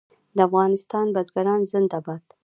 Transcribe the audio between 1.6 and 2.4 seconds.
زنده باد.